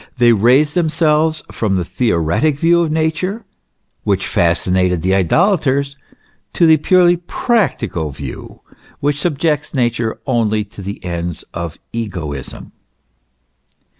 they 0.17 0.33
raised 0.33 0.73
themselves 0.73 1.43
from 1.51 1.75
the 1.75 1.85
theoretic 1.85 2.57
view 2.57 2.81
of 2.81 2.91
Nature, 2.91 3.45
which 4.03 4.25
fascinated 4.25 5.03
the 5.03 5.13
idolaters, 5.13 5.95
to 6.53 6.65
the 6.65 6.77
purely 6.77 7.17
practical 7.17 8.09
view 8.09 8.61
which 8.99 9.21
subjects 9.21 9.75
Nature 9.75 10.19
only 10.25 10.63
to 10.63 10.81
the 10.81 11.05
ends 11.05 11.43
of 11.53 11.77
egoism. 11.93 12.71